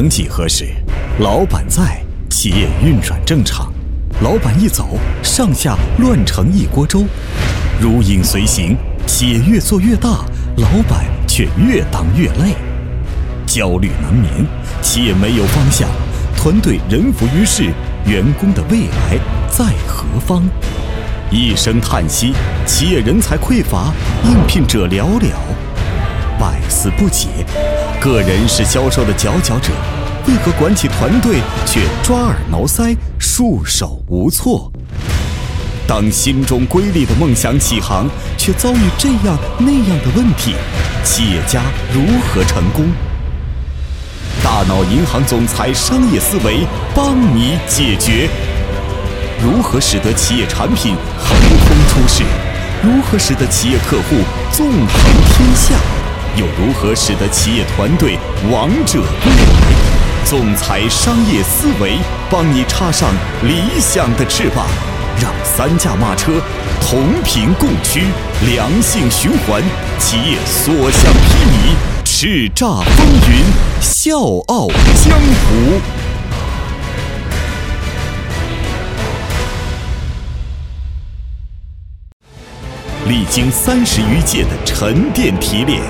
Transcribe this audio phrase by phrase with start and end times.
[0.00, 0.64] 曾几何时，
[1.18, 3.66] 老板在，企业运转正常；
[4.22, 7.04] 老板一走，上下乱成一锅粥。
[7.80, 8.76] 如影随形，
[9.08, 10.24] 企业越做越大，
[10.58, 12.54] 老板却越当越累。
[13.44, 14.46] 焦虑难眠，
[14.80, 15.88] 企业没有方向，
[16.36, 17.64] 团队人浮于事，
[18.06, 19.18] 员工的未来
[19.50, 20.48] 在何方？
[21.28, 22.32] 一声叹息，
[22.64, 23.92] 企业人才匮乏，
[24.24, 25.32] 应聘者寥寥。
[26.38, 27.28] 百思不解，
[28.00, 29.72] 个人是销售的佼佼者，
[30.28, 34.70] 为何管起团队却抓耳挠腮、束手无措？
[35.86, 40.54] 当心中瑰丽的梦想起航，却遭遇这样那样的问题，
[41.02, 41.60] 企业家
[41.92, 42.86] 如何成功？
[44.44, 46.60] 大脑银行总裁商业思维
[46.94, 48.28] 帮你解决：
[49.42, 52.22] 如何使得企业产品横空出世？
[52.80, 54.16] 如何使得企业客户
[54.52, 55.74] 纵横天下？
[56.38, 58.16] 又如何使得企业团队
[58.48, 60.24] 王者归来？
[60.24, 61.98] 总裁商业思维
[62.30, 63.10] 帮你插上
[63.42, 64.66] 理想的翅膀，
[65.20, 66.40] 让三驾马车
[66.80, 68.04] 同频共驱，
[68.46, 69.60] 良性循环，
[69.98, 73.44] 企业所向披靡，叱咤风云，
[73.80, 76.07] 笑傲江湖。
[83.08, 85.80] 历经三十余届的沉淀提炼，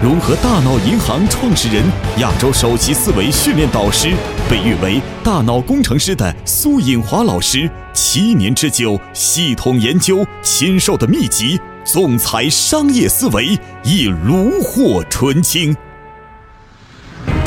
[0.00, 1.82] 融合大脑银行创始人、
[2.18, 4.12] 亚洲首席思维训练导师，
[4.48, 15.76] 被誉为“大脑工程师”的苏颖华老师，七年之久系统研究亲授的秘籍《总裁商业思维》已炉火纯青。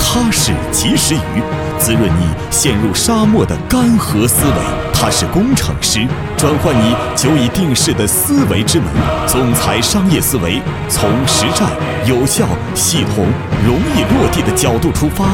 [0.04, 1.42] 它是及时雨，
[1.78, 4.56] 滋润你陷入沙漠的干涸思维。
[4.94, 6.06] 他是工程师，
[6.38, 8.88] 转换你久已定势的思维之门。
[9.26, 11.70] 总裁商业思维，从实战、
[12.06, 12.46] 有效、
[12.76, 13.26] 系统、
[13.66, 15.26] 容易落地的角度出发，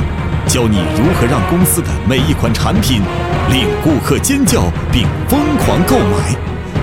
[0.47, 3.01] 教你如何让公司的每一款产品
[3.49, 6.35] 令顾客尖叫并疯狂购买。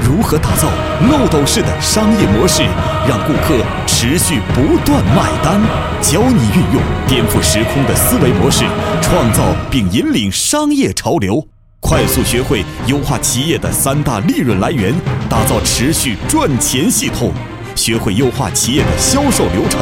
[0.02, 0.68] 如何打造
[1.10, 2.62] 漏斗式的商业模式，
[3.08, 3.54] 让顾客
[3.96, 5.60] 持续不断买单？
[6.02, 8.64] 教你运用颠覆时空的思维模式，
[9.00, 11.46] 创造并引领商业潮流，
[11.78, 14.92] 快速学会优化企业的三大利润来源，
[15.30, 17.32] 打造持续赚钱系统，
[17.76, 19.80] 学会优化企业的销售流程，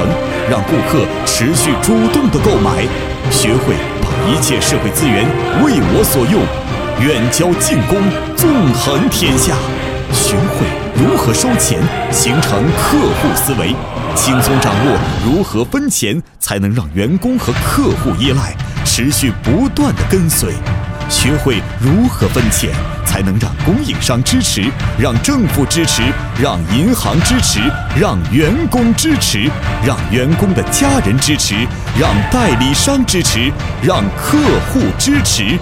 [0.49, 2.87] 让顾客持续主动的购买，
[3.31, 5.25] 学会把一切社会资源
[5.65, 6.43] 为我所用，
[7.01, 7.99] 远交近攻，
[8.37, 9.57] 纵横天下。
[10.13, 10.67] 学会
[11.25, 13.73] 何收钱，形成客户思维，
[14.17, 20.53] 轻松掌握如何分钱，才能让员工和客户依赖，持续不断的跟随。
[21.09, 22.71] 学会如何分钱，
[23.07, 24.65] 才能让供应商支持，
[24.99, 26.03] 让政府支持，
[26.43, 27.61] 让银行支持，
[27.97, 29.49] 让员工支持，
[29.87, 31.55] 让员工的家人支持，
[32.01, 34.39] 让代理商支持，让客
[34.73, 35.57] 户支持。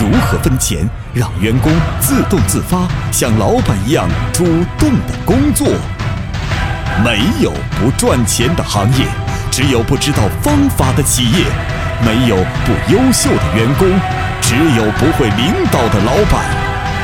[0.00, 4.46] 如何分钱，让员工自动自发，像老板一样主
[4.78, 5.68] 动的工作？
[7.04, 9.04] 没有不赚钱的行业，
[9.50, 11.44] 只有不知道方法的企业；
[12.02, 13.86] 没有不优秀的员工，
[14.40, 16.40] 只有不会领导的老板；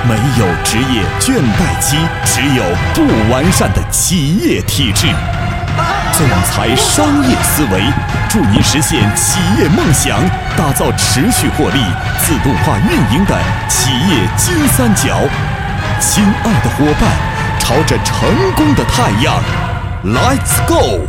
[0.08, 2.64] 没有职业倦怠期，只有
[2.94, 5.06] 不完善的企业体制。
[6.14, 7.82] 总裁商业思维，
[8.30, 10.18] 助您实现企业梦想，
[10.56, 11.78] 打造持续获利、
[12.18, 13.36] 自动化运营的
[13.68, 15.18] 企业金三角。
[16.00, 17.10] 亲爱的伙伴，
[17.60, 19.38] 朝着成功的太阳
[20.02, 21.00] ，Let's go！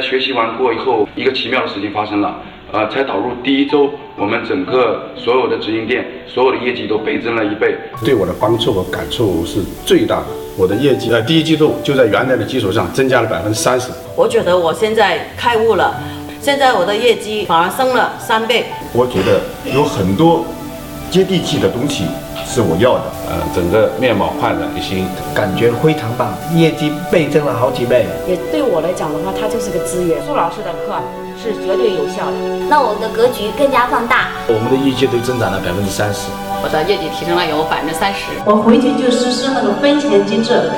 [0.00, 2.36] 学习完过以后，一个奇妙的事情发生了。
[2.72, 10.26] 呃，才导入第一周，我们整个所有的直营店所有的业绩都倍增了一倍，对我的帮助和感触是最大的。
[10.58, 13.90] 我的业绩呃第一季度就在原来的基础上增加了百分之三十。
[14.16, 15.94] 我觉得我现在开悟了，
[16.46, 18.66] 现在我的业绩反而升了三倍。
[18.92, 19.40] 我觉得
[19.74, 20.44] 有很多
[21.10, 22.04] 接地气的东西
[22.46, 28.06] 是我要的，呃，整个面貌焕然一新，感觉非常棒，业绩倍增了好几倍。
[28.28, 30.22] 也对我来讲的话，它就是个资源。
[30.24, 30.94] 苏老师的课。
[31.36, 32.38] 是绝对有效的。
[32.70, 36.30] 那我们的格局更加放大，我们的业绩都增长了百分之三十，
[36.62, 38.30] 我的业绩提升了有百分之三十。
[38.46, 40.70] 我回去就实施那个分钱机制，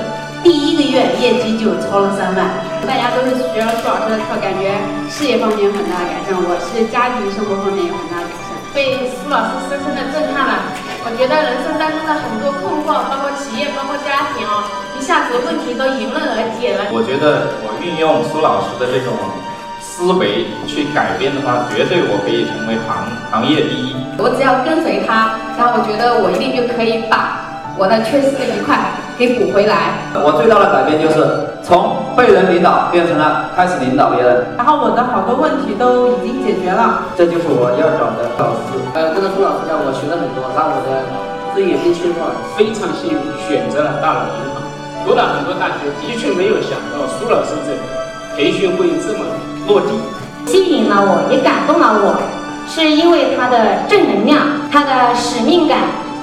[0.43, 2.51] 第一个月业绩就超了三万。
[2.87, 4.77] 大家都是学了苏老师的课，感觉
[5.09, 10.71] 事业方面有很大的改善，我是家庭生活方面有很大的改善，被苏老师深深的震撼了。
[11.05, 16.93] 我觉得人生当中的很多困惑，包括企业，包括家庭哦，一下子问题都迎刃而解了。
[16.93, 19.17] 我觉得我运用苏老师的这种。
[19.81, 23.03] 思维去改变的话，绝对我可以成为行
[23.33, 23.97] 行业第一。
[24.17, 28.79] 我只要跟随他，然后我觉得我一定就可以把我的缺失的一块
[29.19, 29.99] 给补回来。
[30.15, 31.27] 我最大的改变就是
[31.61, 34.47] 从被人领导变成了开始领导别人。
[34.57, 37.03] 然后我的好多问题都已经解决了。
[37.19, 38.79] 这就是我要找的老师。
[38.95, 41.03] 呃，跟着苏老师教，我学了很多，让我的
[41.53, 42.31] 视野更清楚了。
[42.55, 44.63] 非常幸运选择了大脑银行，
[45.03, 47.75] 读了很多大学，的确没有想到苏老师这
[48.39, 49.27] 培训会这么
[49.67, 49.99] 落地，
[50.47, 52.15] 吸引了我，也感动了我，
[52.71, 54.39] 是因为他的正能量，
[54.71, 55.79] 他的使命感。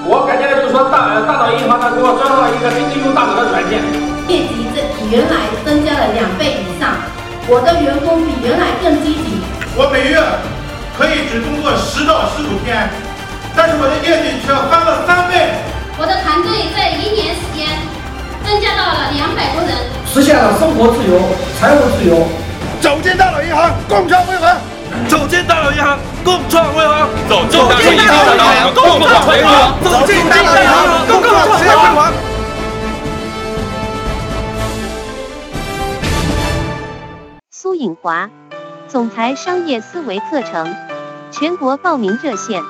[0.08, 3.82] 我感觉就是说大大脑银行呢给我装上了一个真正用大脑的软件，
[4.30, 6.94] 业绩这比原来增加了两倍以上，
[7.50, 9.42] 我的员工比原来更积极。
[9.74, 10.22] 我每月
[10.94, 12.86] 可以只工作十到十五天，
[13.58, 15.58] 但是我的业绩却翻了三倍。
[15.98, 17.66] 我的团队在一年时间
[18.46, 19.74] 增加到了两百多人，
[20.06, 21.18] 实现了生活自由、
[21.58, 22.30] 财务自由。
[22.78, 24.54] 走进大脑银行，共创辉煌。
[25.08, 27.08] 走进大脑银行，共创辉煌。
[27.28, 27.42] 走
[28.96, 29.82] 进大脑银行，共创辉煌。
[29.82, 32.12] 走进大脑银行，共创辉煌。
[37.50, 38.30] 苏颖华，
[38.88, 40.74] 总裁商业思维课程，
[41.30, 42.62] 全国报名热线：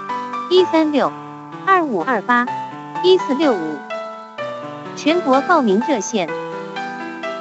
[0.50, 1.12] 一三六
[1.64, 2.02] 二五。
[2.02, 2.46] 二八
[3.04, 3.78] 一四六五。
[4.96, 6.28] 全国报名热线：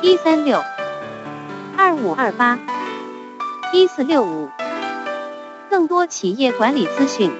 [0.03, 0.61] 一三六
[1.75, 2.13] 二五。
[2.13, 2.59] 二八
[3.73, 4.49] 一四六五。
[5.69, 7.31] 更多企业管理资讯，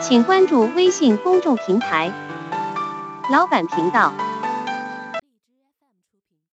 [0.00, 2.12] 请关注微信公众平台
[3.32, 4.12] “老板频道”。